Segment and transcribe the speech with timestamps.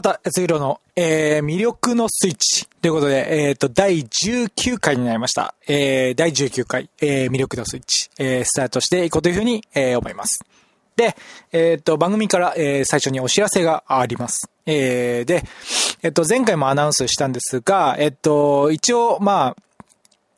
[0.00, 5.54] 柴田康弘の、えー、魅力のスイッチということで、えっ、ー、と、第19回になりました。
[5.68, 10.42] えー、第19回、えー、魅力のスイッチ、えー、スタートしていこうというふうに、えー、思います。
[10.96, 11.16] で、
[11.52, 14.48] えっ、ー、と、番組から、えー、最初にお知らせがあります。
[14.64, 15.44] えー、で、
[16.02, 19.56] えっ、ー、と、前回もアナウンスしたんですが、えっ、と、一応、まあ、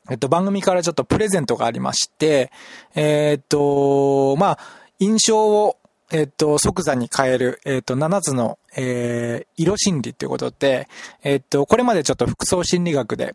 [0.09, 2.51] えっと、番組からちょっとプレゼントがありまして、
[2.95, 4.59] えっと、まあ、
[4.99, 5.77] 印象を
[6.13, 10.87] えっと、即座に変える、えっと、7つの、えー、色心理っていうことで、
[11.23, 13.33] えっと、これまでちょっと服装心理学で、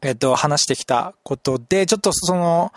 [0.00, 2.72] えっと、話してきたことで、ちょっとその、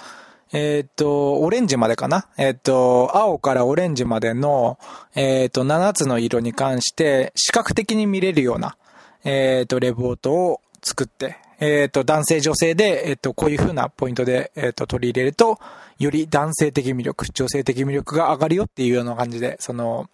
[0.54, 2.28] えっと、オレンジまでかな？
[2.38, 4.80] えっと、青からオレンジまでの、
[5.14, 8.76] えっと、7つの色に関して、視覚的に見れるような、
[9.24, 15.60] えっと、レポートを作って、えっと、男性女性で、えっと、こういう風なポイントで、えっと、取り入れると、
[16.00, 20.10] より男性的魅力、女性的魅力が上がるよっていうような感じで、その、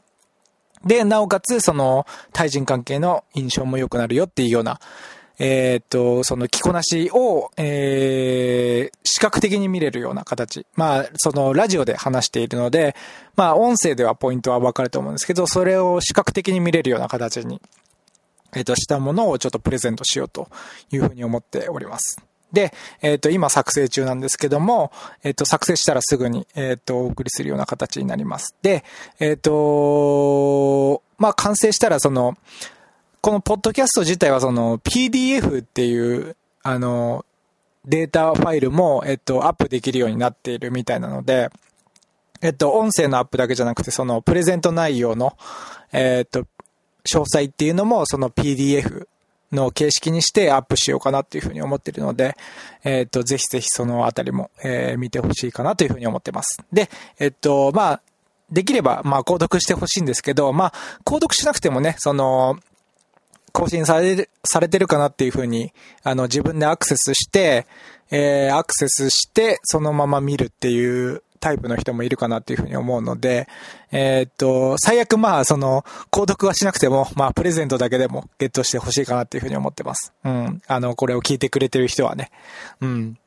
[0.86, 4.80] で、なおかつ、その、対人関係の印象も良くなるよっていうような、
[5.44, 10.67] え、っと、その着こなしを、えー、視覚的に見れるような形。
[10.75, 12.95] まあ、そのラジオで話しているので、
[13.36, 17.59] まあ、音声ではポイントはわかると思うんですけど、それを視覚的に見れるような形に、
[18.55, 20.49] えっ、と、したものをちょっとプレゼントしようと
[20.91, 22.17] いうふうに思っております。
[22.52, 24.91] で、えっ、ー、と、今作成中なんですけども、
[25.23, 28.55] えっ、ー、と、作成したらすぐに、えっ、ー、と、お送りするような形になります。
[28.61, 28.83] で、
[29.19, 32.35] えっ、と、まあ、完成したら、その、
[33.22, 37.23] このポッドキャスト自体はその PDF っていう、あの、
[37.85, 41.49] データファイルも、えっと、アップできるようになっているみたいなので、
[42.41, 45.38] えっと、音声のアップだけじゃなくて、その、プレゼント内容の、
[45.91, 46.45] えっと、
[47.05, 49.07] 詳細っていうのも、その PDF
[49.52, 52.35] の形式にしてアップしようかなっていうふうに思ってるので、
[52.84, 56.62] えっ、と、ぜひぜひそのあたりも、えー、見てほしいかなというふうに思ってます。
[56.72, 56.89] で、
[57.19, 58.01] えっ、と、まあ、
[58.51, 60.73] できれば、まあ、購読してほしいんですけど、まあ、
[61.06, 62.59] 購読しなくてもね、その、
[63.53, 65.73] 更新される、されてるかなっていうふうに、
[66.03, 67.66] あの、自分でアクセスして、
[68.09, 73.50] えー、アクセスして、そのまま見るっていうタイプの人もいるかなっていうふうに思うので、
[73.91, 80.13] えー、っと、最悪まあ、その、購読はしなくても、まあ、プレゼントだけでもゲットしてほしいかなっていうふうに思ってます。
[80.24, 80.62] うん。
[80.68, 82.30] あの、これを聞いてくれてる人はね。
[82.80, 83.18] うん。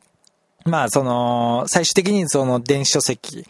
[0.65, 3.45] まあ、その、最終的にその電子書籍、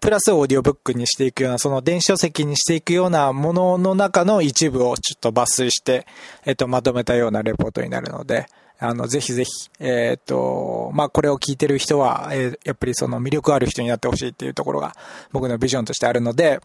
[0.00, 6.06] プラスオーディオブックにしていくような、その電子書籍にしていくようなものの中の一部をちょっと抜粋して、
[6.44, 8.46] えっと、まとめたようなレポートになるので、
[8.78, 9.50] あの、ぜひぜひ、
[9.80, 14.94] えー、っと、まあ、これを聞いてる人は、えー、やっぱりその魅力ある人になってほしいっていうところが
[15.32, 16.60] 僕のビジョンとしてあるので、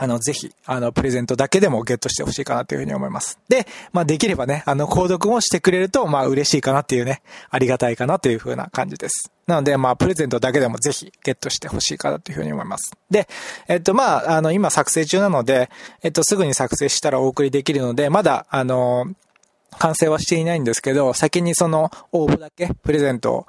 [0.00, 3.38] あの、ぜひ、あの、プレゼントだけでもゲットしてほしいかなというふうに思います。
[3.48, 7.20] で、まあ、できればね、あの、購読もしてくれると、まあ、嬉しいかなっていうね、
[7.50, 9.32] ありがたいかなというふうな感じです。
[9.48, 12.92] なので、まあ、プレゼントだけでもぜひゲットしてほしいかなというふうに思います。
[13.10, 13.28] で、
[13.66, 15.68] えっと、まあ、あの、今作成中なので、
[16.02, 19.06] えっと、すぐに作成したらお送りできるので、まだ、あの、
[19.78, 23.46] 完成はしていないんですけど、先にその応募だけ、プレゼントを、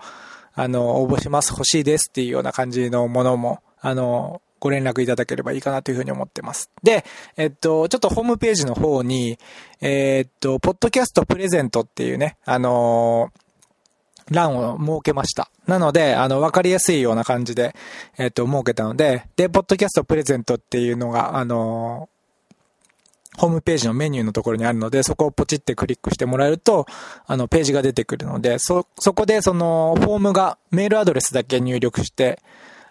[0.53, 6.69] あの、応募します、欲しいですっていうような感じのものも、あの、ご連絡いただければいいかなというふうに思ってます。
[6.83, 7.05] で、
[7.37, 9.39] えっと、ちょっとホームページの方に、
[9.81, 13.31] え、っと、ポッドキャストプレゼントっていうね、あの
[14.29, 15.49] 欄を設けました。
[15.65, 17.75] なので、あの、わかりやすいような感じで、
[18.17, 22.09] えっと、設けたので、で、ポッドキャストプレゼントっていうのが、あの
[23.39, 26.85] ホームページのメニューのところにあるので、そこをポチってクリックしてもらえると、
[27.25, 32.41] あの、ページが出てくるので、そ、そこでその、フォームが、メールアドレスだけ入力して、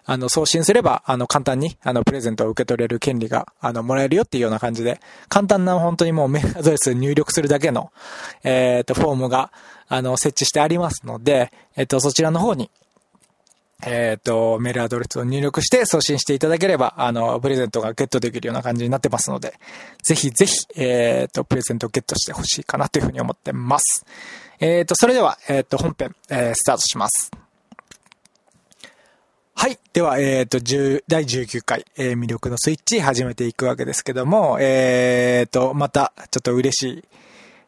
[0.05, 7.91] あの、送信すれば、あの、簡単に、あの、プレゼントを受け取れる権利が、あの、もらえるよっていうような感じで、簡単な本当にもうメールアドレス入力するだけの、
[8.43, 9.51] えっ、と、フォームが、
[9.87, 12.71] あの、設置してありますので、えっ、と、そちらの方に、
[13.85, 19.53] えっ、ー、と、メールアドレスを入力して送信していただければ、あの、プレゼントがゲットできるような感じになってますので、
[20.03, 24.05] ぜひぜひ、えっ、ー、と、プレゼントをゲットしてほしいかなというふうに思ってます。
[24.59, 27.31] えっ、ー、と、それでは、えっ、と、本編、えスタートします。
[29.55, 29.79] はい。
[29.93, 37.03] では、えっ、と、第19回、え魅力のスイッチ始めていくわけですけども、えっ、と、また、ちょっと嬉しい、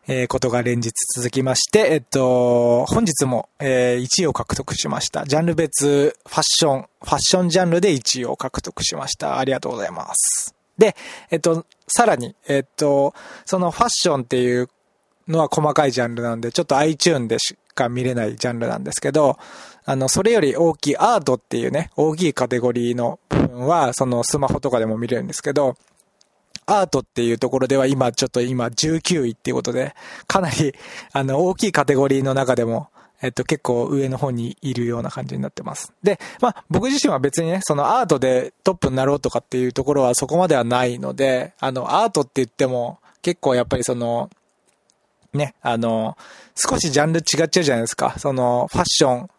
[0.08, 5.26] えー、ことが連日続きまして、えっと、本日も、えー、1位を獲得しました。
[5.26, 9.38] ジャンル別ファッション、ファッションジャンルで1位を獲得しました。
[9.38, 10.56] ありがとうございます。
[10.78, 10.96] で、
[11.30, 13.14] えっと、さらに、えっと、
[13.46, 14.70] そのファッションっていう
[15.28, 19.38] のは細かいジャンルなんで、ちょっと iTune でしか見れないジャンルなんですけど、
[19.86, 25.76] あの、それより大きいアートっていうね、大きいカテゴリーの部分は、そのスマホとかでも見れるんですけど、
[26.80, 29.96] アートっていうところでは今ちょっと今19位っていうことで、
[30.28, 30.74] かなり
[31.12, 32.90] あの大きいカテゴリーの中でも、
[33.22, 35.94] えっと、結構上の方にいるような感じになってます。
[36.02, 44.30] で、まあ、僕自身は別にね、そのアートでトップになろうとかっていうところはそこまではないので、あの、アートって言っても、結構やっぱりその、
[45.34, 46.18] ね、あの、
[46.56, 48.16] 少しジャンル違っちゃうじゃないですか。
[48.18, 49.30] その、ファッション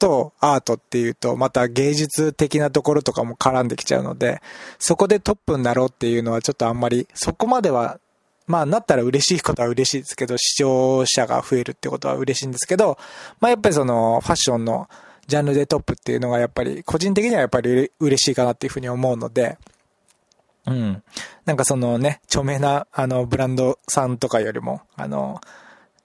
[0.00, 4.40] とアートっていうと、また芸術的なところとかも絡んできちゃうので、
[4.78, 8.00] そこでトップになろうっていうのはちょっとあんまり、そこまでは、
[8.46, 12.98] まあなったら嬉しいことは嬉しいですけど、視聴者が増えるってことは嬉しいんですけど、
[13.38, 14.88] まあやっぱりそのファッションの
[15.26, 19.58] ジャンルでトップっていうのがやっぱり、個人的にはやっぱり嬉しいかなっていうふうに思うので、
[20.66, 21.02] うん。
[21.44, 25.40] なんかそのね、著名なあのブランドさんとかよりも、あの、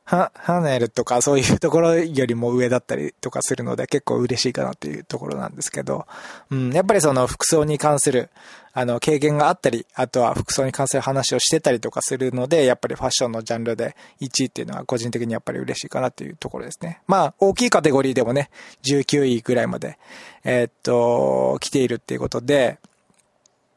[0.06, 6.06] ハ、ハネルとかそういうところよりも上だったりとかするので結構嬉しいかなっていうところなんですけど、
[6.52, 8.30] うん、やっぱりその服装に関する、
[8.74, 17.02] あの、経験があったり、あとは服装に関する話をしてたりとかするので、やっぱりファッションのジャンルで1位っていうのは個人的にやっぱり嬉しいかなっていうところですね。
[17.08, 18.50] まあ、大きいカテゴリーでもね、
[18.84, 19.98] 19位ぐらいまで、
[20.44, 22.78] えー、っと、来ているっていうことで、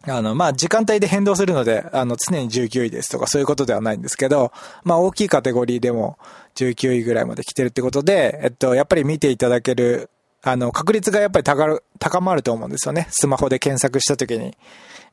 [0.07, 4.53] あの、まあ、時間帯で変動するので、あの、常に19位ですとかそういうことではないんですけど、
[4.85, 6.19] まあ、大きいカテゴリーでも
[6.55, 10.11] 19位ぐらいまで来てるってことで、えっと、やっぱり見ていただける、
[10.43, 13.09] あの、確率がやっぱり高る、高まると思うんですよね。
[13.11, 14.57] スマホで検索した時に、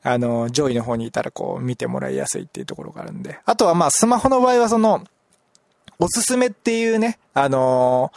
[0.02, 3.40] あの、上位の方にいたらこう、見てもらいやすいっていうところがあるんで。
[3.44, 5.02] あとはまあ、スマホの場合はその、
[5.98, 8.12] おすすめっていうね、あの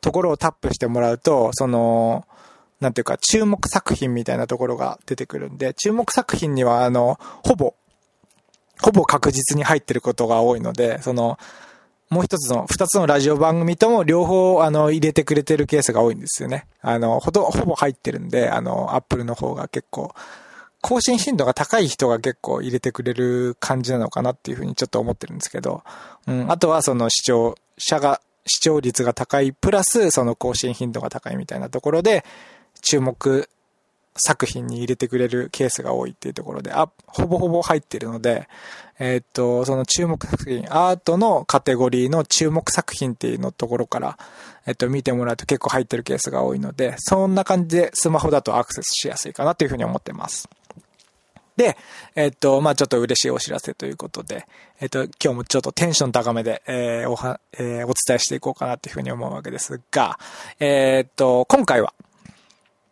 [0.00, 2.26] ところをタップしてもらうと、その、
[2.84, 7.74] なんていうか、注目作品みたいなところが出てくるんで、注目作品には、あの、ほぼ、
[8.82, 11.38] ほぼ確実に入ってることが多いので、その、
[12.10, 16.66] もう一つの、二つのラジオ番組とも両方、あの、入れてくれてるケースが多いんですよね。
[16.82, 20.14] あの、ほと、ほぼ入ってるんで、あの、アップルの方が結構、
[20.82, 25.82] 更新頻度が高い人が結構入れてくれる感じなのかなっていうふうにちょっと思ってるんですけど、
[26.26, 32.22] うん、あとはその視聴者が、視聴率が高いプラスその更新頻度が高いみたいなところで、
[32.84, 33.48] 注目
[34.16, 38.48] 作品に入れてくれるケースが多いっていうところで、あ、ほぼほぼ入ってるので、
[38.98, 44.18] えー、っと、その注目作品、アートのカテゴリーの注目作品っていうのところから、
[44.66, 50.48] えっと、見てもらうと結構入ってるケースが多いので、そんな感じでスマホだとアクセスしやすいかなというふうに思ってます。
[51.56, 51.76] で、
[52.14, 54.46] えっと、まあちょっと嬉しいお知らせということで、
[54.80, 60.18] えっと、今日もちょっとテンション高めで、えー、おは、えー、お伝えしていこうかなというふうに思うわけですが、
[60.58, 61.94] えー、っと、今回は、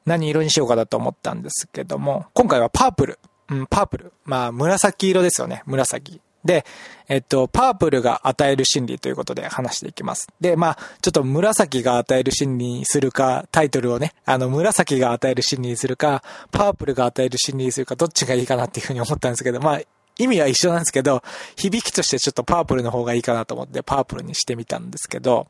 [0.04, 3.18] 何色にしようかなと思ったんですけども、今回はパープル。
[3.50, 4.12] うん、パープル。
[4.24, 5.62] まあ、紫色ですよね。
[5.66, 6.20] 紫。
[6.44, 6.64] で、
[7.08, 10.28] えっと、パープルが与える心理ということで話していきます。
[10.40, 19.80] で、まあ、ちょっと紫が与える心理にするか、タイトルをね、あの、紫が与える心理にするか、パープルが与える心理にするか、どっちがいいかなっていうふうに思ったんですけど、まあ、
[20.18, 21.22] 意味は一緒なんですけど、
[21.56, 25.46] 響きとしてちょっとパープルの方がいいかなと思って、パープルにしてみたんですけど、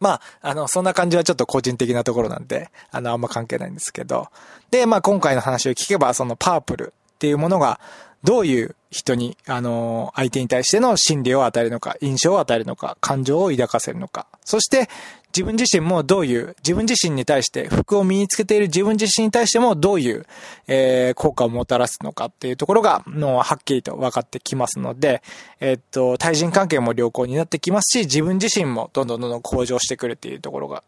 [0.00, 4.28] まあ、あの、そんな感じはちょっと個人的なところなんで、あの、あんま関係ないんですけど。
[4.70, 7.80] で、まあ今回の話を聞けば、そのパープルっていうものが、
[8.22, 14.88] どういう人に、あの、相手に対しての心理を与えるのか、印象を与えるのか、感情を抱かせるのか、そして、
[15.34, 20.26] 自分自身もどういう、自分自身に対して、服を身につけている自分自身に対してもどういう、
[20.68, 25.22] えー、効果をもたらすのかっていうところが、の、はっきりと分かってきますので、
[25.60, 30.82] えー、っと、対人関係も良好になってきますし、自分自身もどんどんどんどん向上してくるっていうところが、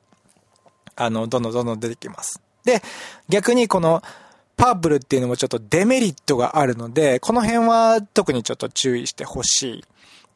[0.96, 2.40] あの、どんどんどんどん出てきます。
[2.64, 2.82] で、
[3.28, 4.02] 逆にこの、
[4.60, 9.84] パープルっていうのもちょっとデメリットがあるので、この辺は特にちょっと注意してほしい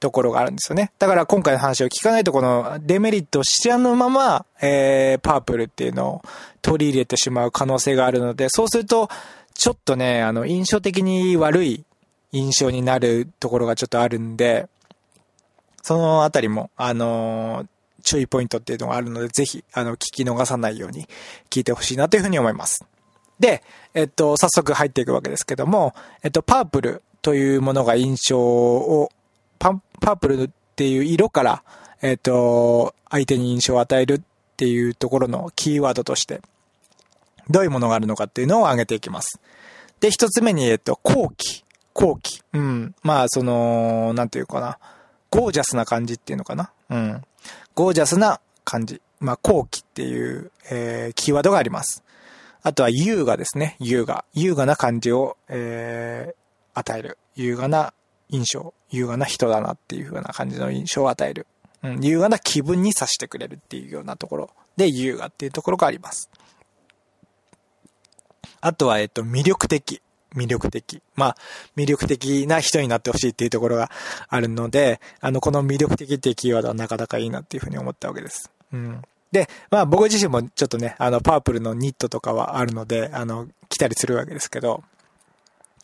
[0.00, 0.92] ところがあるんですよね。
[0.98, 6.22] だから今回の話を聞かないとこのデメリットを知らぬまま、えー、パープルっていうのを
[6.62, 9.10] 取り入れてしまう可能性があるので、そうすると、
[9.52, 11.84] ちょっとね、あの、印象的に悪い
[12.32, 14.68] 印象になるところがちょっとあるんで、
[15.82, 17.66] そのあたりも、あのー、
[18.02, 21.06] 注意ポイントっていうのがあるので、ぜひ、あの、聞き逃さないように
[21.50, 22.86] 聞いてほしいなというふうに思います。
[23.38, 23.62] で、
[23.94, 29.10] えっと、早速入っていくわけですけども、えっと、パープルというものが印象を、
[29.58, 31.62] パープルっていう色から、
[32.02, 34.20] えっと、相手に印象を与えるっ
[34.56, 36.42] ていうところのキーワードとして、
[37.50, 39.40] どういうものがあるのかっていうのを挙げていきます。
[40.00, 41.64] で、一つ目に、えっと、後期。
[41.94, 42.42] 後期。
[42.52, 42.94] うん。
[43.02, 44.78] まあ、その、なんていうかな。
[45.30, 46.70] ゴージャスな感じっていうのかな。
[46.90, 47.22] うん。
[47.74, 49.00] ゴージャスな感じ。
[49.20, 52.03] まあ、後期っていう、えー、キーワードがあります。
[52.66, 53.76] あとは優雅ですね。
[53.78, 54.24] 優雅。
[54.32, 56.34] 優雅な感じを、えー、
[56.72, 57.18] 与える。
[57.36, 57.92] 優雅な
[58.30, 58.72] 印象。
[58.90, 61.46] 優雅な人だなっていう風な感じの印象を与える。
[61.82, 66.30] うん、優雅な気分にさしてくれるっていうようなところで優雅っていうところがあります。
[68.62, 70.00] あとは、えっと、魅力的。
[70.34, 71.02] 魅力的。
[71.16, 71.36] まあ、
[71.76, 73.90] 魅力的な人になってほしいっていうところが
[74.26, 78.50] あるので、あの、この魅力的っていうキーワードはなかなかいいなっていうふうに思ったわけです。
[78.72, 79.02] うん。
[79.34, 84.84] で、まあ僕自身もちょっとね、あの、パープルのニットとかはあるので、あの、着たりするわけですけど、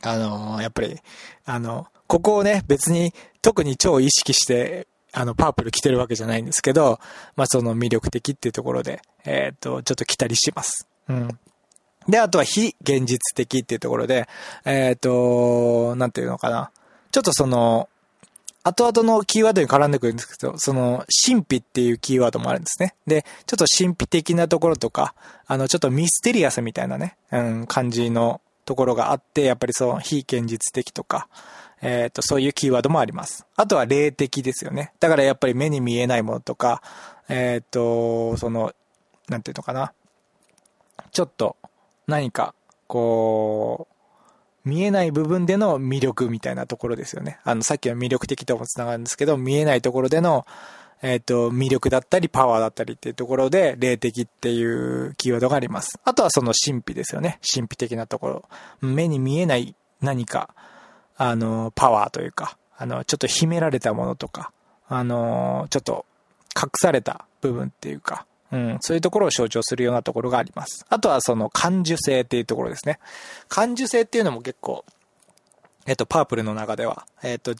[0.02, 0.96] あの、やっぱり、
[1.44, 7.00] あの、ここをね、別に特に超意識して、あの、パープル着てるわけじゃないんですけど、
[7.34, 10.86] まあその魅力的っていうところで、えっ、と、ちょっと着たりします。
[11.08, 11.28] うん。
[12.08, 14.28] で、あとは非現実的っていうところで、
[14.64, 16.70] えっ、と、なんていうのかな。
[17.10, 17.88] ちょっとその、
[18.62, 22.94] 後々のキーワードに絡んでくるんですけど、その、神秘っていうキーワードもあるんですね。
[23.06, 25.14] で、ちょっと神秘的なところとか、
[25.46, 31.28] あの、ちょっとミステリアスみたいなね、うん、感じのところがあって、やっぱりその、非現実的とか、
[31.82, 33.46] えっ、と、そういうキーワードもあります。
[33.56, 34.92] あとは霊的ですよね。
[35.00, 36.82] だからやっぱり目に見えないものとか、
[37.28, 38.74] えっ、と、その、
[39.28, 39.92] なんていうのかな。
[41.12, 41.56] ちょっと、
[42.06, 42.54] 何か、
[42.86, 43.94] こう、
[44.64, 47.38] 見えない部分での魅力みたいなところですよね。
[47.44, 50.46] あの、さっきの魅力的ともつながるんですけど、見えないところでの、
[51.02, 55.98] えっ、と、魅力だったり、パワーだったりっていうところで、霊的っていうキーワードがあります。
[56.04, 57.38] あとはその神秘ですよね。
[57.54, 58.44] 神秘的なところ。
[58.82, 60.54] 目に見えない何か、
[61.16, 64.52] あの、パワーというか、あの、ちょっと秘められたものとか、
[64.88, 66.04] あの、ちょっと
[66.54, 70.84] 隠された部分っていうか、うん、そういうところを象徴するようなところがあります。
[70.88, 72.98] あとはその感受性っていうところですね。
[73.48, 74.84] 感受性っていうのも結構、
[75.86, 77.54] えっと、パープルの中では、えっと、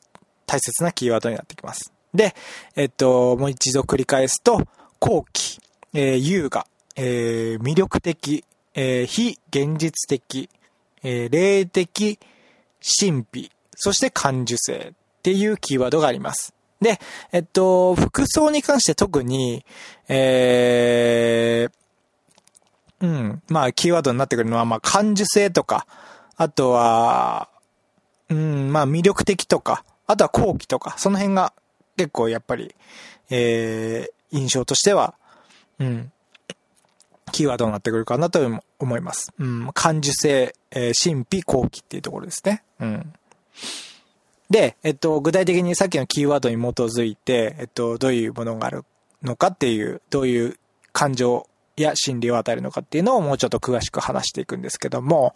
[0.47, 1.93] 大切なキーワードになってきます。
[2.13, 2.35] で、
[2.75, 4.67] えっと、もう一度繰り返すと、
[4.99, 5.61] 後期、
[5.95, 6.67] えー、優雅、
[6.97, 8.45] えー、魅力的、
[8.75, 10.51] えー、非現実的、
[11.03, 12.19] えー、霊的、
[12.83, 16.53] 神秘、そして感受性っていうキーワードがあります。
[16.81, 16.99] で、
[17.33, 19.65] えっと、服装に関して特に、
[20.09, 21.73] えー、
[23.01, 25.87] うん、まあ、キーワードになってくるのは、まあ、感受性とか、
[26.37, 27.49] あとは、
[28.29, 31.53] うん、まあ、魅力的とか、あとは後期とか、その辺が
[31.97, 32.75] 結構やっぱり、
[33.31, 35.15] えー、印象としては、
[35.79, 36.13] うん、
[37.33, 38.41] キーワードになってくるかなと
[38.79, 39.33] 思います。
[39.39, 42.63] うん、感受性、えー、神秘、後期っていうところですね。
[42.81, 43.13] うん。
[44.51, 48.85] で、えっと、具体的にさっきのキーワードに基づいて、えっと、どういうものがある
[49.23, 50.59] のかっていう、どういう
[50.93, 55.35] 感情や心理を与えるのかっていうのをもうちょっと詳しく話していくんですけども、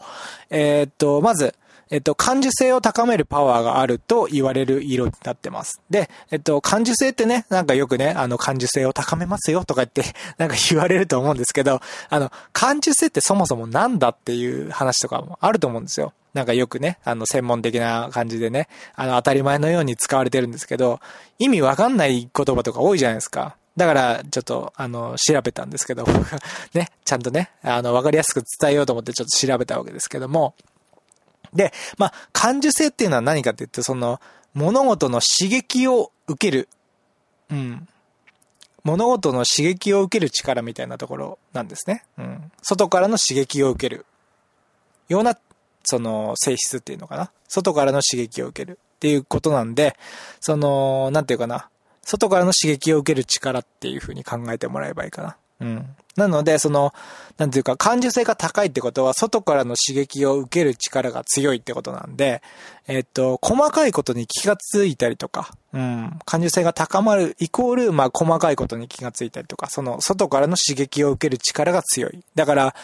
[0.50, 1.54] えっと、まず、
[1.90, 5.80] えっと、感受性を高めるパワーがあると言われる色になってます。
[5.90, 10.04] で、えっと、感受性ってね、なんかよくね、あの、感受性を高めますよとか言って、
[10.38, 16.12] なんか言われると思うんですけど、あの、感受性ってそもそもなんだっていう話とかもあると思うんですよ。
[16.32, 21.00] なんかよくね、あの、専門的な感じでね、あの、当たり前のように使われてるんですけど、
[21.38, 23.56] 意味わかんない言葉とか多いじゃないですか。
[23.76, 26.04] だから、ちょっと、あの、調べたんですけど、
[26.74, 30.54] ね、ちゃんとね、あの、わかりやすく伝えようと思ってちょっと調べたわけですけども、
[31.54, 34.20] で、まあ、感受性っていうのは何かって言って、その、
[34.54, 36.68] 物事の刺激を受ける、
[37.50, 37.88] うん。
[38.82, 42.04] 物事の刺激を受ける力みたいなところなんですね。
[42.18, 42.52] うん。
[42.62, 44.04] 外からの刺激を受ける
[45.08, 45.38] ような、
[45.84, 47.30] その、性質っていうのかな。
[47.48, 49.96] 外からの刺激を受けるっていうことなんで、
[50.40, 51.68] その、なんていうかな。
[52.02, 55.36] 外からの刺激を受ける力っていう風に考えてもらえばいいかな。
[55.60, 55.96] うん。
[56.16, 56.92] なので、その、
[57.38, 62.42] なんていうか、感受性が高いってことは、外からの刺激を受ける力が強いってことなんで、
[62.86, 72.20] えっと、細かいことに気がついたりとか、うん、感受性が高まるイコール、まあ、細かいことに気がついたりとか、その、外からの刺激を受ける力が強い。
[72.36, 72.74] だから、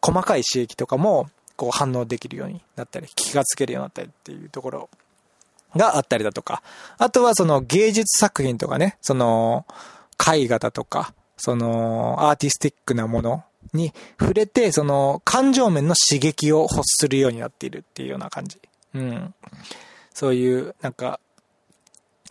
[0.00, 4.88] 細かい刺激とかも、こう反応できるようになったり、気がつけるようになったりっていうところ
[5.76, 6.62] があったりだとか、
[6.98, 9.66] あとはその芸術作品とかね、その、
[10.18, 18.60] 絵画だとか、その、アーティスティックなものに触れて、その、感情面の刺激を欲するようになっているっていうような感じ。
[18.94, 19.34] うん。
[20.12, 21.20] そういう、なんか、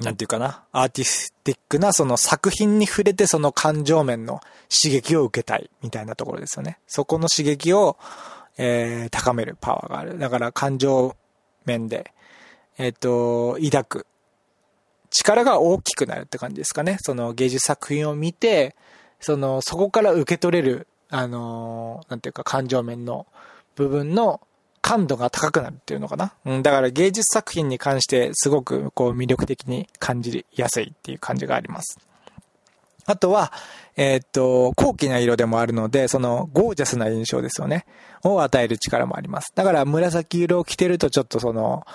[0.02, 6.78] なんていうかな、アーティスティックなその作品に触れてその感情面の刺激を受けたいみたいなところですよね。
[6.86, 7.98] そこの刺激を、
[8.60, 10.20] えー、高めるパワーがある。
[10.20, 11.16] だから感情
[11.66, 12.14] 面で、
[12.78, 14.08] えっ、と、抱く
[15.10, 16.98] 力が大きくなるって感じですかね。
[17.02, 18.76] その芸術作品を見て、
[19.20, 23.26] その、そこから受け取れる、あのーなんていうか感情面の
[23.76, 24.42] 部分の
[24.82, 26.34] 感度が高くなるっていうのかな。
[26.46, 32.00] うん、だから芸術作品に関してすごくこう魅力的に感じやすいっていう感じがあります。
[33.06, 33.54] あとは、
[33.96, 37.86] えーっと、高貴な色でもあるので、そのゴージャスな印象ですよね。
[38.24, 39.54] を与える力もあります。
[39.56, 41.86] だから紫色を着てるとちょっとその、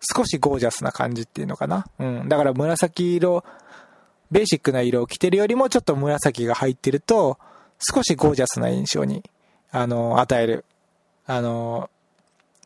[0.00, 1.86] 少しゴージャスな感じっていうのかな。
[1.98, 2.28] うん。
[2.28, 3.44] だから紫色、
[4.32, 7.38] ベーシックな色を着てるよりもちょっと紫が入ってると、
[7.78, 9.22] 少しゴージャスな印象に、
[9.70, 10.64] あの、与える、
[11.26, 11.90] あの、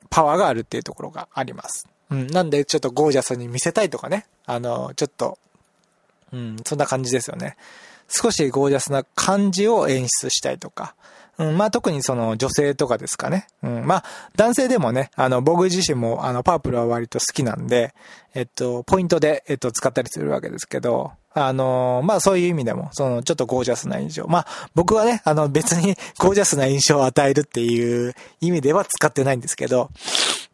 [0.09, 1.89] パワーがあるっていうところがあります。
[2.11, 2.27] うん。
[2.29, 4.27] なんでちょっとゴージャスに見せたいとかね。
[4.47, 5.39] あの、ちょっと、
[6.33, 7.57] うん、そんな感じですよね。
[8.09, 10.95] 少しゴージャスな感じを演出したいとか、
[11.38, 13.47] うん、まあ特にその女性とかですかね。
[13.62, 14.05] うん、まあ
[14.37, 17.95] 男性でもね、あの僕自身もあのパープルは割と好きなんで、
[18.35, 24.26] えっと、ポイントで、えっと、使ったりするわけですけど、あのまあそういう意味でも、そのちょっとゴージャスな印象。
[24.26, 29.90] まあ僕はね、あの別に ゴージャスな印象を与えるっていう意味では使ってないんですけど、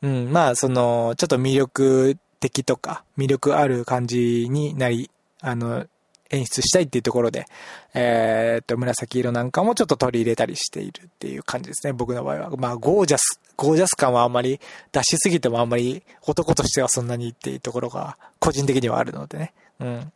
[0.02, 5.10] うん、まあその、ちょっと魅力的とか、魅力ある感じになり、
[5.40, 5.86] あの、
[6.32, 7.46] 演出したいっていうところで、
[7.94, 12.50] えー、っと、紫色なんかもちょっと取り入れたりしているっていう感じですね、僕の場合は。
[12.56, 14.58] まあ、ゴージャス、ゴージャス感はあんまり
[14.90, 19.52] 出しすぎてもあんまり男としてはそんなにっていうところが個人的にはあるのでね。
[19.78, 20.12] うん。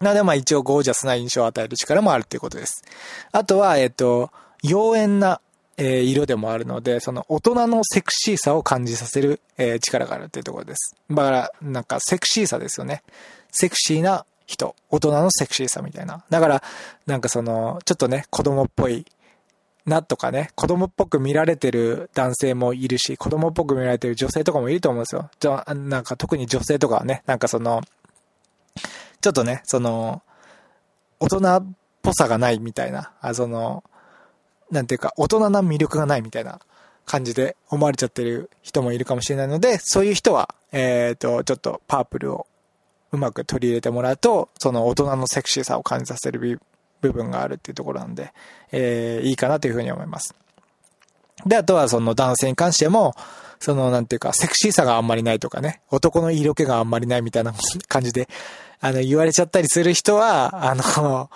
[0.00, 2.84] なので、まあ一応ゴージャスな印象を与える力もあるっていうことです。
[3.32, 4.30] あとは、えっと、
[4.64, 5.40] 妖艶な、
[5.76, 10.96] え、色でもあるので、その大人のセクシーさを感じさせる、え、力があるっていうところです。
[11.08, 13.02] だから、なんかセクシーさですよね。
[13.52, 16.24] セクシーな人、大人のセクシーさみたいな。
[16.30, 16.62] だから、
[17.06, 19.04] なんかその、ちょっとね、子供っぽい
[19.84, 25.30] なとかね、子供っぽく見られてる男性もいるし、子供っぽく見られてる女性とかもいると思うんですよ。
[25.38, 27.82] じゃあ、なんか特に女性とかはね、なんかその、
[29.20, 30.22] ちょっとね、その、
[31.20, 31.66] 大人っ
[32.00, 33.84] ぽさがないみたいな、あ、その、
[34.70, 36.58] なんていうか、大人な魅力がないみたいな
[37.04, 42.46] 感じで思われちゃってる人もいるかもしれないので、そういう人は、えっ、ー、と、ちょっとパープルを
[43.12, 46.60] うまく取り入れてもらうと、その大人のセクシーさを感じさせる
[47.00, 48.32] 部分があるっていうところなんで、
[48.72, 50.34] えー、いいかなというふうに思います。
[51.46, 53.14] で、あとはその男性に関しても、
[53.60, 57.52] その、なんていうか、セクシーさがあんまりないとかね、男の色気があんまりないみたいな
[57.88, 58.28] 感じで、
[58.80, 61.30] あの、言われちゃったりする人は、あの、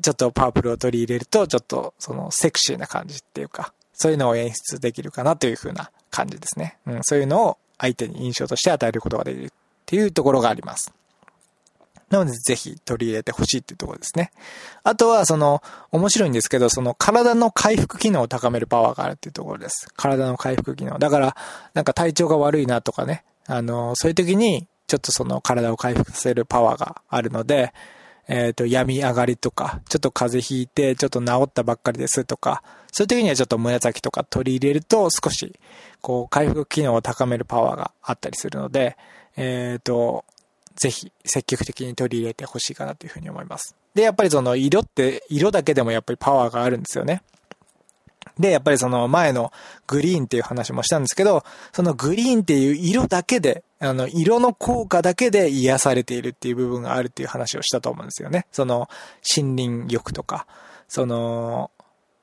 [0.00, 6.78] ちょっとパープルを取り入れると、ちょっと、その、セクシーな感じっていうか、そういうのを演出できるかなというふうな感じですね。
[6.86, 9.52] うん、そういうのを相手に印象として与えることができる
[9.84, 10.92] っていうところがあります。
[12.10, 14.30] なので、ぜひ取り入れてほしいっていうところですね。
[14.82, 19.88] あとは、その、面白いんですけど、その体の回復機能を高めるパワーがあるっていうところです。
[19.96, 20.98] 体の回復機能。
[20.98, 21.36] だから、
[21.74, 27.72] なんか体調が悪いなとかね、あの、そういう時に、ちょっとその体を回復させるパワーがあるので、
[28.28, 35.58] えっ、ー、と、病み上がりとか、ちょっと風邪ひいて、ちょっと治ったばっかりですとか、そういう時にはちょっと紫とか取り入れると少し、
[36.00, 38.96] こう、回復機能を高めるパワーがあったりするので、
[39.36, 40.24] えっ、ー、と、
[40.76, 43.76] ぜひ積極的に取り入れてほしいかなというふうに思います。
[43.94, 47.22] で、やっぱりその色って、色だけでもやっぱりパワーがあるんですよね。
[48.38, 49.52] で、やっぱりその前の
[49.86, 58.46] グリーンっていう話もしたんですけど、そのグリーンっていう色だけで、あの、色の効果だけで癒されているっていう部分があるっていう話をしたと思うんですよね。
[58.50, 58.88] その、
[59.36, 60.46] 森林浴とか、
[60.88, 61.70] その、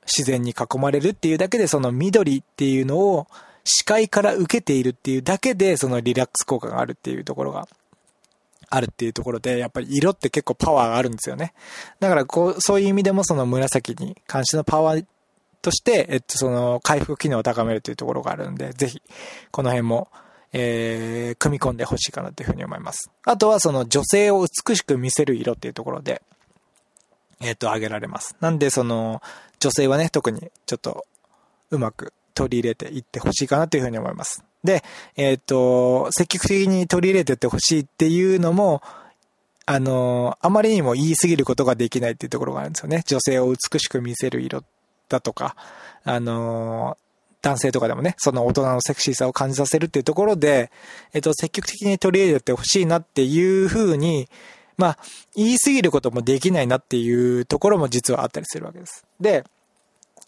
[0.04, 3.26] 自然に囲まれるっていうだけで、その緑っていうのを
[3.64, 7.68] 視界から受けているっていうだけで、そのリラックス効果があるっていうところが
[8.68, 11.52] あるっていうところで、やっぱり色って結構パワーがあるんですよね。
[12.00, 15.06] だからこう、そういう意味でもその紫に関してのパワー
[15.60, 19.02] として、えっと、その回復機能を高めるというところがあるんで、ぜひ、
[19.50, 20.08] この辺も、
[20.52, 23.10] えー、組み込んでほしいかなというふうに思います。
[23.24, 26.20] あとはその女性を美しく見せる色っていうところで、
[27.40, 28.36] えっ、と、挙げられます。
[28.40, 29.20] なんでその、
[29.58, 31.04] 女性はね、特にちょっと、
[31.70, 34.44] うまく取り入れていってほしいかなというふうに思います。
[34.64, 34.82] で、
[35.16, 38.82] えっ、と、積極的に取り入れていってほしいっていうのも、
[39.66, 43.02] あの、あまりにも言い過ぎることができないっていうところがあるんですよね。
[43.06, 44.64] 女性を美しく見せる色
[45.08, 45.56] だとか、
[46.04, 46.96] あの
[47.42, 50.70] 男性とかでもね、その大人のセクシーさを感じさせるっていうところで、
[51.12, 54.28] えっと、積極的に取り入れてほしいなっていう風に、
[54.76, 54.98] まあ、
[55.34, 59.04] 言い過ぎることもできないなっていうところも実はあったりするわけです。
[59.20, 59.44] で、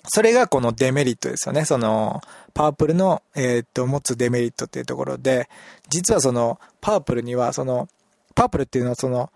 [0.07, 1.65] それがこのデメリットですよね。
[1.65, 2.21] その、
[2.53, 5.49] パープルの、えー、っと、持つデメリットっていうところで、
[5.89, 7.89] 実はその、パープルには、その、
[8.35, 9.31] パープルっていうのはその、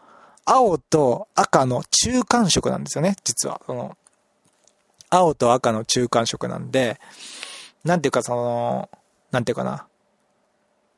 [0.44, 3.61] 青と赤の中間色なんですよね、実は。
[3.66, 3.96] その、
[5.11, 7.00] 青と赤の中間色なんで、
[7.85, 8.90] なんていうかその、
[9.31, 9.87] なんていうかな。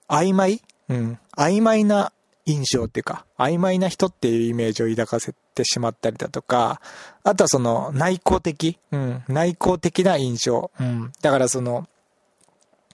[0.08, 0.62] 曖昧？
[0.88, 1.18] うん。
[1.36, 2.12] 曖昧な
[2.50, 6.80] 印象っていうか、曖昧な人っていうイメージを抱かせてしまったりだとか、
[7.22, 9.22] あとはその内向的うん。
[9.28, 10.70] 内向的な印象。
[10.78, 11.12] うん。
[11.20, 11.86] だからその、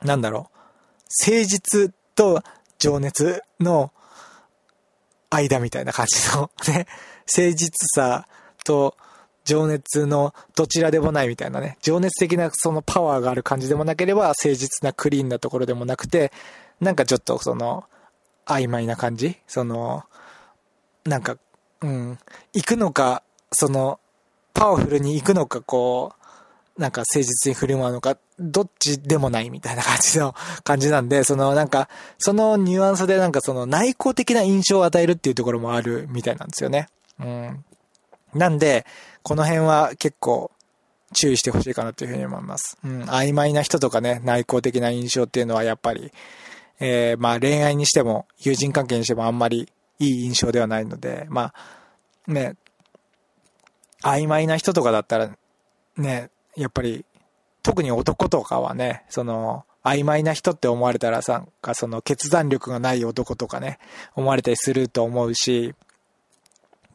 [0.03, 0.57] なんだろう。
[1.27, 2.43] 誠実と
[2.79, 3.93] 情熱の
[5.31, 6.87] 間みたいな感じのね、
[7.27, 8.29] 誠実さ
[8.65, 8.97] と
[9.45, 16.33] 情熱のどちらでもないみたいなね、情熱的なそのパワーがある感じでもなければ、誠実なクリーンなところでもなくて、
[16.81, 17.85] なんかちょっとその、
[18.47, 19.37] 曖昧な感じ？
[19.47, 20.05] その、
[21.05, 21.37] なんか、
[21.83, 22.19] うん、
[22.55, 24.01] 行くのか、その、
[24.55, 26.15] パワフルに行くのか、こ
[26.79, 36.89] う、なんか誠実に振る舞うのか、どっちでもないみたいな感じの感じなんで、そのなんか、そのニュアンスでなんかその内向的な印象を与えるっていうところもあるみたいなんですよね。
[37.19, 37.65] うん。
[38.35, 38.85] なんで、
[39.23, 40.51] この辺は結構
[41.15, 42.77] 注意してほしいかなというふうに思います。
[42.85, 46.13] うん、曖昧な人とかね、内向的な印象っていうのはやっぱり、
[46.81, 51.53] えー、まあ恋愛にしても、友人関係にしてもあんまりいい印象ではないので、ま
[52.27, 52.57] あ、ね、
[54.03, 55.31] 曖昧な人とかだったら、
[55.97, 57.05] ね、やっぱり、
[57.63, 63.79] 特に男とかはね、その、曖昧な人って思われたらさ、かその決断力がない男とかね、
[64.15, 65.75] 思われたりすると思うし、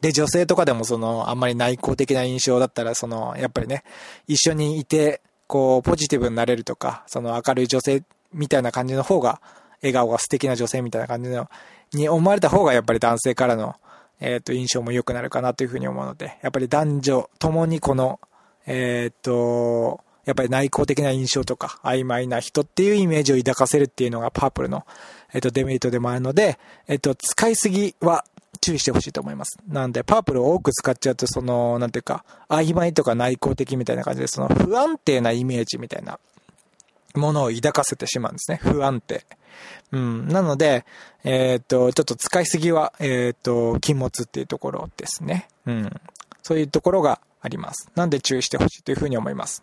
[0.02, 3.84] で、女性とかでもその、あんまり内向的な印象だったら、その、やっぱりね、
[4.26, 9.40] 一緒にいて、こう、ポジティブになれるとか、その明るい女性みたいな感じの方が、
[9.82, 11.48] 笑顔が素敵な女性みたいな感じの、
[11.92, 13.76] に思われた方がやっぱり男性からの、
[14.20, 18.20] えっ、と、印象も良くなるかなというふうに思うので、やっぱり男女ともにこの、
[18.66, 24.86] えっ、と、やっぱり内向的な印象とか、曖昧な人っていうイメージを抱かせるっていうのがパープルの、
[25.34, 28.24] えっ、と、デメリットでもあるので、えっ、と、使いすぎは
[28.60, 29.58] 注意してほしいと思います。
[29.66, 36.20] なんで、パープルを多く使っちゃうと、その、なんていうか、曖昧とか内向的みたいな感じで、その不安定なイメージみたいな
[37.14, 38.58] ものを抱かせてしまうんですね。
[38.62, 39.24] 不安定。
[39.92, 40.28] うん。
[40.28, 40.84] なので、
[41.24, 45.48] えっ、と、ちょっと使いすぎは、えっ、と、禁物っていうところですね。
[45.66, 45.90] うん。
[46.42, 47.90] そういうところがあります。
[47.94, 49.62] なんで注意してほしいというふうに思います。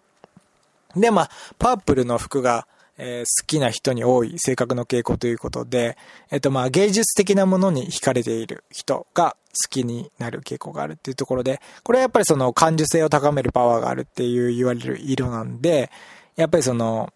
[0.95, 5.97] で、まあ、パープルの服が、えー、好きな人に多い性格の傾向ということで、
[6.31, 15.89] えっ、と、まあ、芸術的なものに惹かれている人が好きになる傾向があるっていうところで、これはやっぱりその感受性を高めるパワーがあるっていう言われる色なんで、
[16.35, 17.13] やっぱりその、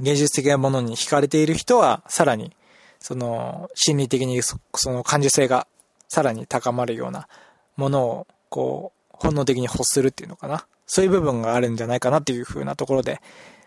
[0.00, 2.54] 芸術的なものに惹かれている人は、さらに、
[2.98, 5.66] その、心理的にその感受性が
[6.08, 7.28] さらに高まるような
[7.76, 10.66] ものを、こう、本能的に欲するっていうのかな。
[10.86, 13.20] そういう部分があるんじゃないかなっていう風なところで、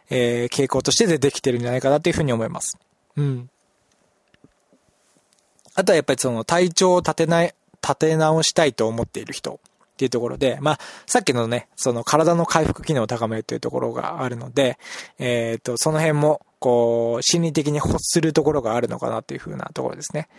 [0.09, 2.77] えー、傾向として出てきてるんじゃないかなっていう風に思います。
[3.15, 3.49] うん。
[5.73, 9.59] あとはやっぱりその体調を立てない、立て直したいと思っている人。
[9.97, 14.77] っていうところで、まあ、さっきのね、その体の回復機能を高めるというところがあるので、
[15.17, 20.29] えっ、ー、と、その辺も、こう、心理的に欲するところがあるのかなっていう風なところですね。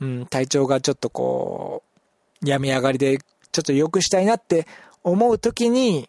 [0.00, 1.84] うん、体調がちょっとこ
[2.42, 3.18] う、病み上がりで、
[3.52, 4.66] ちょっと良くしたいなって
[5.04, 6.08] 思うときに、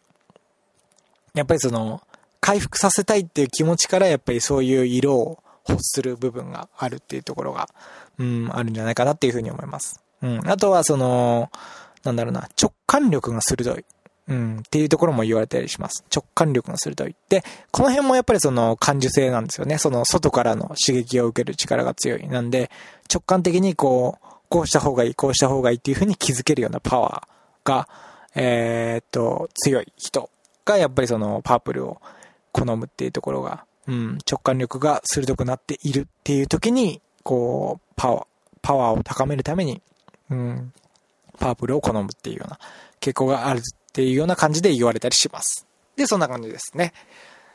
[1.35, 2.01] やっぱりその、
[2.41, 7.69] 回復させたいっていう気持ちから、やっぱりそういう色を欲する部分があるっていうところが、
[8.17, 10.01] うん、あるんじゃないかなっていうふうに思います。
[10.23, 10.49] うん。
[10.49, 11.51] あとは、その、
[12.03, 13.85] なんだろうな、直感力が鋭い。
[14.29, 16.03] うん、っていうところも言われたりします。
[16.13, 17.15] 直感力が鋭い。
[17.29, 19.77] で、この辺もやっぱりその感受性なんですよね。
[19.77, 22.27] その外からの刺激を受ける力が強い。
[22.27, 22.69] なんで、
[23.13, 27.87] 直感的にこう、こうした方がいい、こうした方がいいっていうふうに気づけるようなパワーが、
[28.35, 30.29] えー、っと、強い人
[30.65, 32.01] がやっぱりそのパープルを
[32.51, 38.25] 好むっていうところが、うん、直感力が鋭くなっているっていう時に、こう、パワー、
[38.61, 39.81] パワーを高めるために、
[40.29, 40.73] うん、
[41.37, 42.59] パープルを好むっていうような
[42.99, 43.61] 傾向があるっ
[43.93, 45.65] ていうような感じで言われたりします。
[45.95, 46.93] で、そんな感じですね。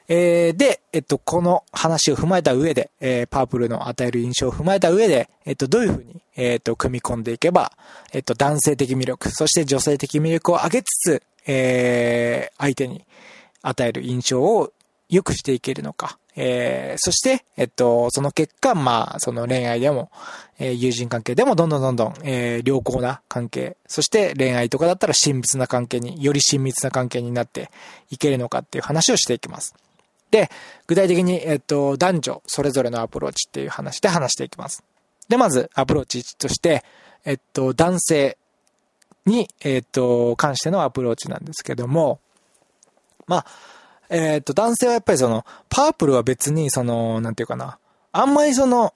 [0.09, 7.73] えー、で、えっと、この話を踏まえた上で、えー、パープルの与える印象を踏まえた上で、えっと、どういうふうに、えっと、組み込んでいけば、
[8.13, 13.05] えっと、男性的魅力、そして女性的魅力を上げつつ、えー、相手に
[13.63, 14.73] 与える印象を
[15.09, 16.19] 良くしていけるのか。
[16.35, 20.11] えー、そして、えっと、その結果、まあ、その恋愛でも、
[20.59, 27.71] えー、友人関係でもどんどんどんどん、えー、良好な関係、そして恋愛とかだったら親密な関係に、より親密な関係になって
[28.11, 29.75] いけるのかっていう話をしていきます。
[30.31, 30.51] で、
[30.87, 34.83] 具体的に、えっと、男女それぞれのアプローチっていう話で話していきます。
[35.29, 36.85] で、まず、アプローチとして、
[37.25, 38.39] えっと、男性
[39.27, 42.19] に、えっと、関してのアプローチなんですけども、
[43.27, 43.47] まあ、
[44.13, 47.79] えっ、と、男性はやっぱりその、パープルは別にその、なんていうかな、
[48.13, 48.93] あんまりその、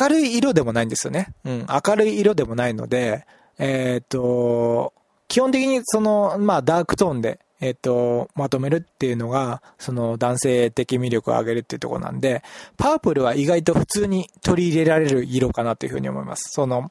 [0.00, 1.34] 明るい色でもないんですよね。
[1.44, 3.26] うん、明るい色でもないので、
[3.58, 4.94] えっ、と、
[5.28, 12.42] 基本的にその、まあ、ダークトーンで、えっ、と、まとめるっていうのが、その男性的魅力を上げるっていうとこなんで、
[12.78, 16.50] パープルは意外と普通に取り入れられる色かなというふうに思います。
[16.50, 16.90] その、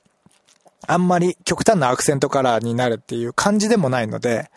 [0.86, 4.52] あんまり極端なアクセントカラーになるっていう感じでもないので、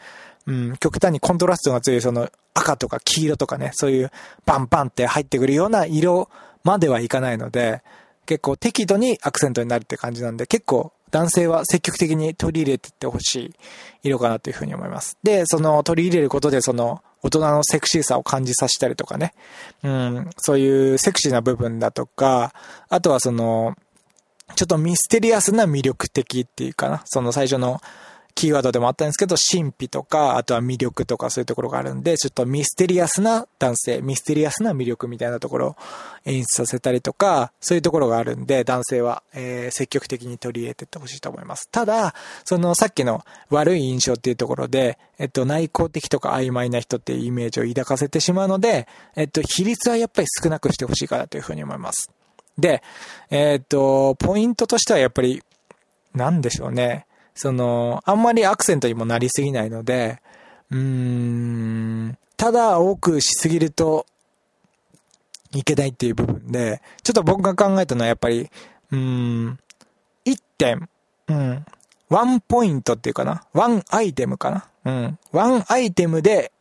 [0.47, 4.11] うん、極端にコントラストが強いその赤とか黄色とかね、そういう
[4.47, 6.29] バンバンって入ってくるような色
[6.65, 7.83] まではいかないので、
[8.27, 13.55] 結構適度にアクセントになるって感じなんで、結構男性は積極的に取り入れていってほしい
[14.05, 15.19] 色かなというふうに思います。
[15.23, 19.35] で、その取り入れることでその大人のセクシーさを感じさせたりとかね、
[19.83, 22.53] うん、そういうセクシーな部分だとか、
[22.89, 23.77] あとはその、
[24.57, 27.81] ちょっとミステリアスな魅力的っていうかな、その最初の
[28.35, 35.77] キーワードでもあったんですけど、神秘とか、あとは魅力とかそういうところがあるんで、ちょっとミステリアスな男性、ミステリアスな魅力みたいなところを
[36.25, 41.69] 演出させたりとか、そういうところがあるんで、男性は、えー、積極的に取り入れていってほしいと思います。
[41.71, 42.15] ただ、
[42.45, 52.11] そのさっきの悪い印象っていうところで、えっと、内向的とか曖昧な人っていうイメージを抱かせてしまうので、えっと、比率はやっぱり少なくしてほしいかなというふうに思います。
[52.59, 52.83] で、
[53.31, 55.43] えっと、ポイントとしてはやっぱり、
[56.15, 57.07] なんでしょうね。
[57.41, 60.21] その、あんまりアクセントにもなりすぎないので、
[60.71, 64.05] うーん、ただ多くしすぎると
[65.53, 68.51] いけないっていう部分で、ちょっと僕が考えたのはやっぱり、
[68.91, 69.59] うーん、
[70.27, 70.91] 1点、
[71.29, 71.65] うん、
[72.11, 76.53] ワンポイントっていうかな、ワンアイテムかな、うん、ワンアイテムで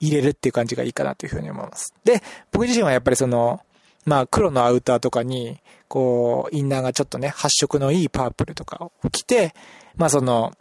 [0.00, 1.94] 入れるっていう感じがいいかなというふうに思います。
[2.02, 2.20] で、
[2.50, 3.60] 僕自身はやっぱりその、
[4.04, 5.58] まあ黒のアウターとかに、
[5.88, 9.54] こう、インナーがちょっとね、発色のいいパープルとかを着て、
[9.96, 10.52] まあその、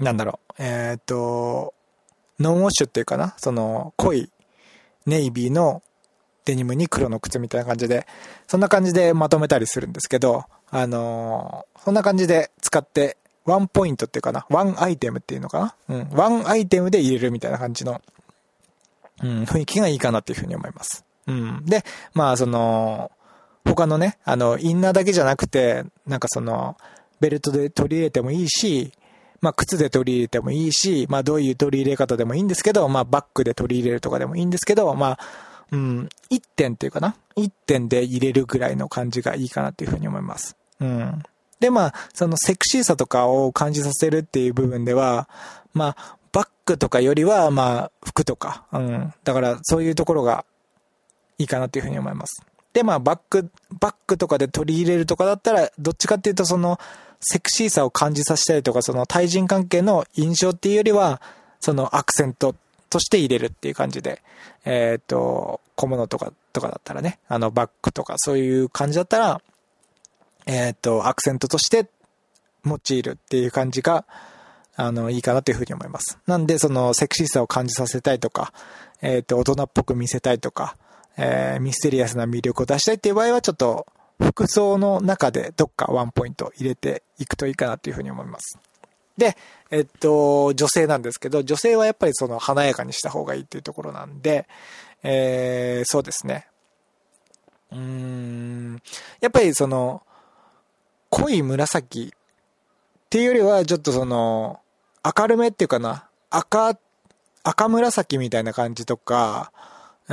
[0.00, 1.74] なんだろう、え、っと、
[2.40, 4.30] ノンウォッシュっていうかな、その、濃い
[5.06, 5.82] ネイビーの
[6.44, 8.06] デニムに黒の靴みたいな感じで、
[8.46, 18.00] そんな感じでまとめたりするんですけど、あのー、そんな感じで使って、ワンポイントっていうかな、ワンアイテムっていうのかな、うん、ワンアイテムで入れるみたいな感じの、
[19.22, 21.04] うん、雰囲気がいいかなっていうふうに思います。
[21.26, 21.64] うん。
[21.64, 23.10] で、まあその、
[23.64, 26.76] 他のね、あの、インナーだけじゃなくて、なんかその、
[27.20, 28.92] ベルトで取り入れてもいいし、
[29.40, 35.18] まあ、靴で取り入れてもいいし、まあ、どういう取り入れ方でもいいんですけど、まあ、バックで取り入れるとかでもいいんですけど、まあ、
[35.72, 37.16] うん、1点っていうかな。
[37.36, 40.56] 1点で入れるぐらいの感じがいいかなっていうふうに思います。
[40.80, 41.22] うん。
[41.58, 45.28] で、まあ、そのセクシーさとかを感じさせるっていう部分では、
[45.74, 49.14] まあ、バックとかよりは、まあ、服とか、うん。
[49.24, 50.44] だから、そういうところが
[51.42, 52.42] いいかなっていうふうに思います。
[52.72, 56.78] で、まあ、バック、バックとかで取り入れるとかだったら、どっちかっていうと、その、
[57.20, 61.20] セクシーさを感じさせたりとか、その対人関係の印象っていうよりは、
[61.60, 62.54] そのアクセント
[62.90, 64.22] として入れるっていう感じで、
[64.64, 69.40] えっ、ー、と、小物とか、とかだったらね、あの、バッグとかそういう感じだったら、
[70.46, 71.88] えっ、ー、と、アクセントとして
[72.64, 74.04] 用いるっていう感じが、
[74.74, 76.18] あの、いいかなというふうに思います。
[76.26, 78.52] なんで、その、セクシーさを感じさせたいとか、
[79.00, 80.76] えっ、ー、と、大人っぽく見せたいとか、
[81.16, 83.86] えー、ミステリアスな魅力を出したいっていう場合は、ちょっと、
[84.20, 88.58] 服装の中でどっかワンポイント入れていくといいかなというふうに思います。
[89.16, 89.36] で、
[89.70, 94.48] えっと、女性なんですけど、女性はやっぱりその華やかにした方がいいっていうところなんで、
[95.02, 96.46] えー、そうですね。
[97.72, 98.82] うーん、
[99.20, 100.02] やっぱりその、
[101.10, 104.60] 濃い紫っていうよりは、ちょっとその、
[105.04, 106.78] 明るめっていうかな、赤、
[107.42, 109.52] 赤紫みたいな感じとか、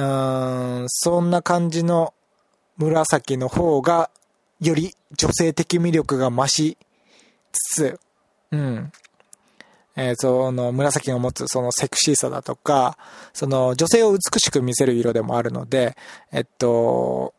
[0.02, 2.14] うん、そんな感じの
[2.78, 4.10] 紫の方が、
[4.62, 6.78] より女性的魅力が増し
[7.52, 8.00] つつ、
[8.52, 8.92] うん。
[9.96, 12.98] えー、その紫が持つそのセクシーさだとか、
[13.34, 15.98] その女性を美しく見せる色でもあるので、
[16.32, 17.34] えっと、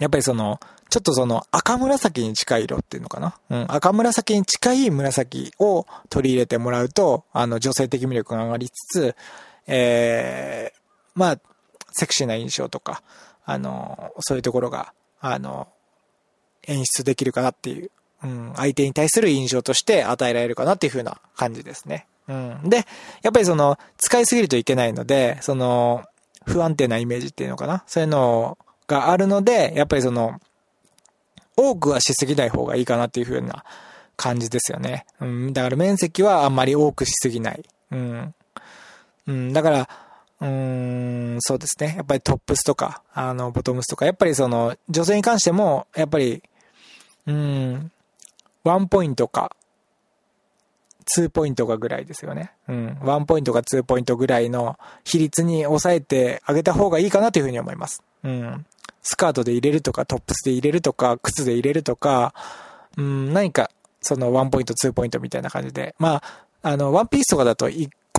[0.00, 3.38] やっぱりその、ちょっとその赤紫に近い色っていうのかな？
[3.50, 3.66] うん。
[3.68, 9.16] 赤紫に近い紫を取り入れてもらうと、あの女性的魅力が上がりつつ、
[9.68, 10.78] えー、
[11.14, 11.40] まあ、
[11.92, 13.02] セクシーな印象とか、
[13.44, 15.68] あの、そういうところが、あの、
[16.66, 17.90] 演出できるかなっていう、
[18.22, 22.06] うん、相手に対する印象として与えられるかなっていう風な感じですね。
[22.28, 22.68] うん。
[22.68, 22.86] で、
[23.22, 26.04] やっぱりその、使いすぎるといけないので、その、
[26.46, 30.40] 不安定なイメージっていうのかなそういうのがあるので、やっぱりその、
[31.56, 33.64] 多くはしすぎない方がいいかなっていう風な
[34.16, 35.06] 感じですよね。
[35.20, 35.52] うん。
[35.52, 37.64] だから面積はあんまり多くしすぎない。
[37.90, 38.34] うん。
[39.26, 39.52] うん。
[39.52, 39.88] だから、
[40.40, 41.94] うーん、そうですね。
[41.96, 46.42] やっぱりトップスとか、あの、ボトムスとか、やっぱりその、女性に関しても、やっぱり、
[47.26, 47.92] うん、
[48.64, 49.54] ワンポイントか、
[51.06, 52.52] ツーポイントかぐらいですよね。
[52.68, 52.98] うん。
[53.02, 58.02] ワンポイントかツーポイントぐらいの比率に抑えてあげた方がいいかなというふうに思います。
[58.22, 58.64] うん。
[59.02, 62.34] スカートで入れるとか、トップスで入れるとか、靴で入れるとか、
[62.96, 63.70] うん、何か、
[64.02, 65.94] そのワンポイント、ツーポイントみたいな感じで。
[65.98, 67.68] まあ、あの、ワンピースとかだと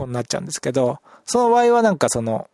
[0.01, 2.47] 個になっちゃうんですけど、その場合はなんかその、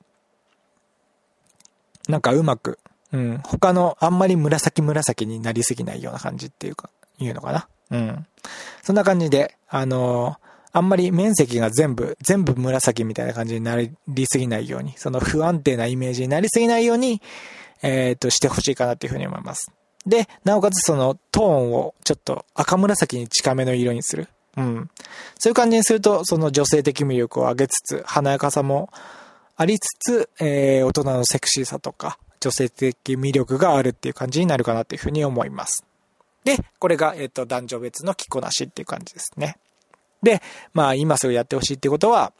[2.07, 2.79] なんかうまく、
[3.11, 7.67] うん、他のあんまり紫紫になりすぎないような感じっていうか、いうのかな。
[7.91, 8.25] うん。
[8.83, 13.91] そんな感じで、あのー、あんまり面積が全部、全部紫みたいな感じになり
[14.27, 17.21] すぎないように、その不安定なイメージになりすぎないように、
[17.81, 19.71] えっ、ー、と、してほしいかなっていうふうに思います。
[20.05, 24.27] で、なおかつそのトーンをちょっと赤紫に近めの色にする。
[24.57, 24.89] うん。
[25.39, 28.89] そういう感じにすると、その女性的魅力を上げつつ、華やかさも
[29.55, 35.83] ありつつ、えー、大人のセクシーさとか、女性的魅力があるっていう感じになるかなっていうふうに思います。
[36.43, 39.57] で、これが、えっ、ー、と、男女別の着こなしっていう感じですね。
[40.21, 40.41] で、
[40.73, 42.33] まあ今すぐやってほしいってことは、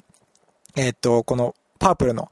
[0.75, 2.31] えっ、と、このパープルの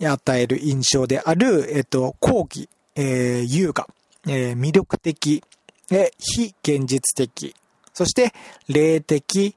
[0.00, 3.88] 与える印象である、えっ、と、後期、えー、優雅、
[4.26, 5.42] えー、魅力的、
[5.90, 7.54] え非現実的、
[7.98, 8.32] そして
[8.68, 9.56] 霊的、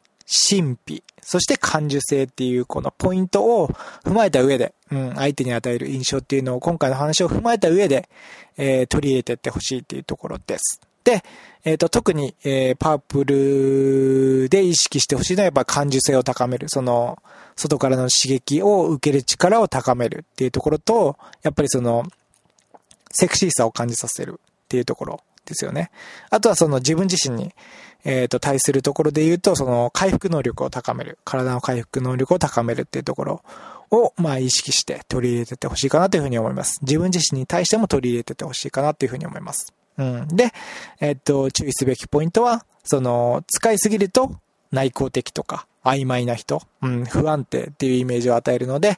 [0.50, 3.68] 神秘、そして感受性っていうこのポイントを
[4.04, 8.10] 踏まえた上で、うん、相手に与える印象っていうのを今回の話を踏まえた上で、
[8.58, 10.82] えー、取り入れていってほしいっていうところです。
[11.04, 11.24] で、
[11.64, 16.68] えっ、ー、と、特に、えー、パープルで意識してほしいのはやっぱ感受性を高める。
[16.68, 17.22] その、
[17.56, 22.06] 外からの刺激を受ける力を高めるっていうところと、やっぱりその、
[23.12, 25.92] セクシーさを感じさせるっていうところですよね。
[26.30, 27.54] あとはその自分自身に、
[28.04, 31.20] えっ、ー、と、対するところで言うと、その回復能力を高める。
[31.24, 33.44] 体の回復能力を高めるっていうところ
[33.92, 36.80] を、まあ意識して取り入れててほしいかなというふうに思います。
[36.82, 39.74] 自分自身に対しても取り入れててほしいかなというふうに思います。
[39.98, 40.28] うん。
[40.30, 40.52] で、
[41.00, 44.36] えっ、ー、と、注意すべきポイントは、その、使いすぎると
[44.72, 48.98] 内向的とか曖昧な人、うん、不安定っていうイメージを与えるので、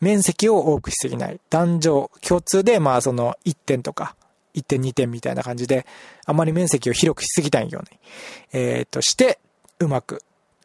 [0.00, 1.40] 面積を多くしすぎない。
[1.48, 4.16] 男女共通で、まあその1点とか、
[4.54, 5.86] 1点2点みたいな感じで、
[6.26, 7.98] あまり面積を広くしすぎないように、
[8.52, 9.38] えー、として、
[9.78, 10.22] うまく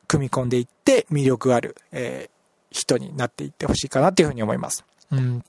[0.08, 2.38] 組み込んでいって魅力ある、えー、
[2.72, 4.86] 人になっていってほしいかなっていうふうに思います。
[5.12, 5.44] うん。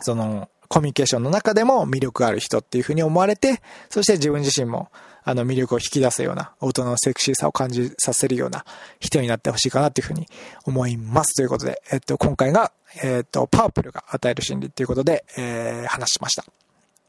[0.00, 4.90] その、コミュニケーションの中でも魅力ある人っていうふうに思われて、そして自分自身も、
[5.24, 8.64] あの、魅力を引き出すような、音のセクシーさを感じさせるような
[9.00, 10.26] 人になってほしいかなっていうふうに
[10.64, 11.34] 思います。
[11.36, 12.72] ということで、えっと、今回が、
[13.02, 16.44] えっと、パープルが与える心理っていうことで、えー、話しました。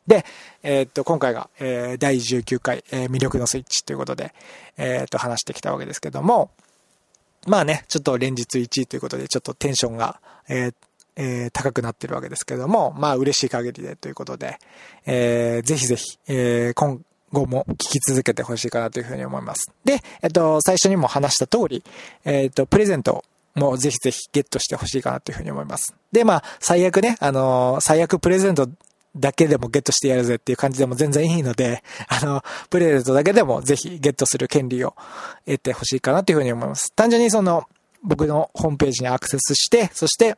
[0.09, 0.25] で、
[0.63, 4.33] えっと、今回が、えー、第19回、えー、魅力のスイッチということで、
[4.75, 6.49] えっと、話してきたわけですけども、
[7.47, 10.19] まあね、ちょっと連日1位ということで、ちょっとテンションが、
[10.49, 10.73] えー、
[11.15, 14.57] え、高くなってるわけですけども、まあ嬉しい限りでということで、
[15.05, 19.71] えー、ぜひぜひ、えー、今後も聞き続けてほしいかなというふうに思います。
[19.83, 21.83] で、えっと、最初にも話した通り、
[22.25, 23.23] えっと、プレゼント
[23.55, 25.93] もぜひぜひゲットしてほしいかなというふうに思います。
[26.11, 28.69] で、まあ、最悪ね、あの最悪プレゼント
[29.15, 34.95] だけでもゲットしてやるぜっていう感じでも全然いいので、あの、プレゼントだけでもぜひゲットする権利を
[35.45, 36.93] 得てほしいかなというふうに思います。
[36.93, 37.67] 単純にその、
[38.03, 40.37] 僕のホームページにアクセスして、そして、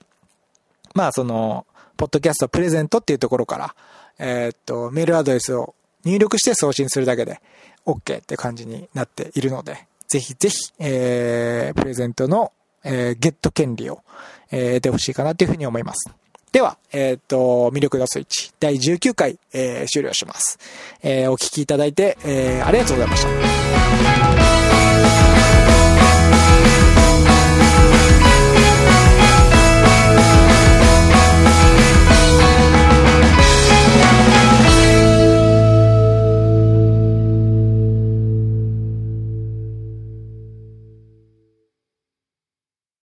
[0.96, 1.66] まあその、
[1.98, 3.76] ポッドキャストプレゼントっていうところから、
[4.18, 7.42] えー、っと、メールアドレスを入力して送信するだけで
[7.86, 12.52] OK って感じになっているので、ぜひぜひ、えー、プレゼントの、
[12.84, 14.02] えー、ゲット権利を、
[14.52, 16.10] えー、得てほしいかなというふうに思います。
[16.52, 20.60] では、えっ、と、魅力のスイッチ第19回、えー、終了します。
[21.02, 23.30] えー、お聴きいただいて、えー、ありがとうございました。